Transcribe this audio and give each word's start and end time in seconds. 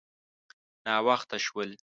_ناوخته 0.85 1.37
شول. 1.45 1.71